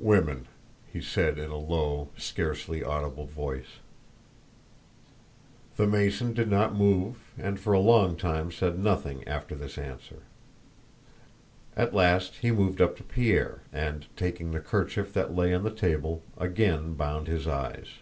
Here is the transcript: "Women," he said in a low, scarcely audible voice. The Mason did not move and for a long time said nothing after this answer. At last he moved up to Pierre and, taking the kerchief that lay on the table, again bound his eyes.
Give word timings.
"Women," 0.00 0.48
he 0.92 1.00
said 1.00 1.38
in 1.38 1.48
a 1.52 1.56
low, 1.56 2.08
scarcely 2.16 2.82
audible 2.82 3.26
voice. 3.26 3.78
The 5.76 5.86
Mason 5.86 6.34
did 6.34 6.48
not 6.50 6.74
move 6.74 7.18
and 7.38 7.60
for 7.60 7.72
a 7.72 7.78
long 7.78 8.16
time 8.16 8.50
said 8.50 8.80
nothing 8.80 9.22
after 9.28 9.54
this 9.54 9.78
answer. 9.78 10.24
At 11.76 11.94
last 11.94 12.34
he 12.42 12.50
moved 12.50 12.80
up 12.80 12.96
to 12.96 13.04
Pierre 13.04 13.60
and, 13.72 14.06
taking 14.16 14.50
the 14.50 14.58
kerchief 14.58 15.12
that 15.12 15.36
lay 15.36 15.54
on 15.54 15.62
the 15.62 15.70
table, 15.70 16.24
again 16.36 16.94
bound 16.94 17.28
his 17.28 17.46
eyes. 17.46 18.00